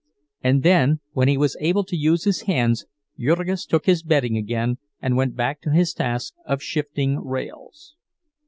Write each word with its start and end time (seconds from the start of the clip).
And 0.43 0.63
then, 0.63 0.99
when 1.11 1.27
he 1.27 1.37
was 1.37 1.55
able 1.59 1.83
to 1.83 1.95
use 1.95 2.23
his 2.23 2.41
hands, 2.49 2.87
Jurgis 3.19 3.67
took 3.67 3.85
his 3.85 4.01
bedding 4.01 4.35
again 4.35 4.79
and 4.99 5.15
went 5.15 5.35
back 5.35 5.61
to 5.61 5.69
his 5.71 5.93
task 5.93 6.33
of 6.43 6.59
shifting 6.63 7.23
rails. 7.23 7.93